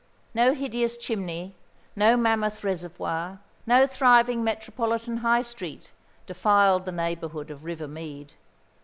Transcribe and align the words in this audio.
No 0.33 0.55
hideous 0.55 0.97
chimney, 0.97 1.53
no 1.95 2.17
mammoth 2.17 2.63
reservoir, 2.63 3.39
no 3.67 3.85
thriving 3.85 4.43
metropolitan 4.43 5.17
High 5.17 5.43
Street, 5.43 5.91
defiled 6.25 6.85
the 6.85 6.91
neighbourhood 6.91 7.51
of 7.51 7.63
River 7.63 7.87
Mead. 7.87 8.33